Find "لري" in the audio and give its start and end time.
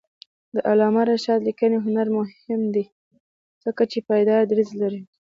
4.81-5.01